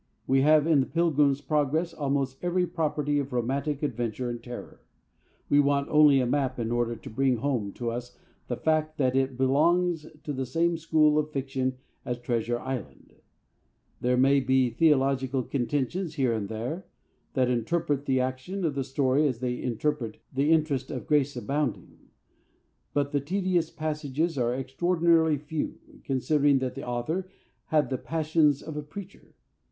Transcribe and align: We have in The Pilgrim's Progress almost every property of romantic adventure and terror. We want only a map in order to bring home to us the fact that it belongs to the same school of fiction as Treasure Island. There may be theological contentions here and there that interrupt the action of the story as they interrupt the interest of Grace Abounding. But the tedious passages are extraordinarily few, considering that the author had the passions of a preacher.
We 0.25 0.41
have 0.41 0.65
in 0.65 0.79
The 0.79 0.87
Pilgrim's 0.87 1.41
Progress 1.41 1.93
almost 1.93 2.43
every 2.43 2.65
property 2.65 3.19
of 3.19 3.31
romantic 3.31 3.83
adventure 3.83 4.31
and 4.31 4.41
terror. 4.41 4.81
We 5.47 5.59
want 5.59 5.89
only 5.89 6.19
a 6.19 6.25
map 6.25 6.57
in 6.57 6.71
order 6.71 6.95
to 6.95 7.09
bring 7.11 7.35
home 7.37 7.71
to 7.73 7.91
us 7.91 8.17
the 8.47 8.57
fact 8.57 8.97
that 8.97 9.15
it 9.15 9.37
belongs 9.37 10.07
to 10.23 10.33
the 10.33 10.47
same 10.47 10.75
school 10.79 11.19
of 11.19 11.29
fiction 11.29 11.77
as 12.03 12.17
Treasure 12.17 12.57
Island. 12.59 13.13
There 13.99 14.17
may 14.17 14.39
be 14.39 14.71
theological 14.71 15.43
contentions 15.43 16.15
here 16.15 16.33
and 16.33 16.49
there 16.49 16.87
that 17.35 17.51
interrupt 17.51 18.07
the 18.07 18.19
action 18.21 18.65
of 18.65 18.73
the 18.73 18.83
story 18.83 19.27
as 19.27 19.37
they 19.37 19.57
interrupt 19.59 20.17
the 20.33 20.51
interest 20.51 20.89
of 20.89 21.05
Grace 21.05 21.37
Abounding. 21.37 22.09
But 22.95 23.11
the 23.11 23.21
tedious 23.21 23.69
passages 23.69 24.35
are 24.35 24.55
extraordinarily 24.55 25.37
few, 25.37 25.77
considering 26.03 26.57
that 26.57 26.73
the 26.73 26.87
author 26.87 27.29
had 27.67 27.91
the 27.91 27.99
passions 27.99 28.63
of 28.63 28.75
a 28.75 28.81
preacher. 28.81 29.35